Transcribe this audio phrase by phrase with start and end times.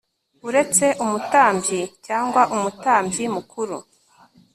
[0.47, 3.77] uretse umutambyi cyangwa umutambyi mukuru